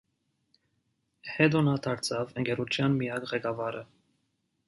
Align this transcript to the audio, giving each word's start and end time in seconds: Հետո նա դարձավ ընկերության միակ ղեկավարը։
Հետո 1.33 1.61
նա 1.67 1.75
դարձավ 1.87 2.33
ընկերության 2.43 2.97
միակ 3.03 3.31
ղեկավարը։ 3.35 3.87